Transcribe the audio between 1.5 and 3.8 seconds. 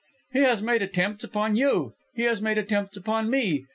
you; he has made attempts upon me.